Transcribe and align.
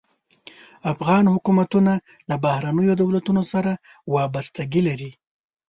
افغان 0.91 1.25
حکومتونه 1.35 1.93
له 2.29 2.35
بهرنیو 2.43 2.93
دولتونو 3.01 3.41
سره 3.51 3.71
وابستګي 4.13 4.81
لري. 4.87 5.11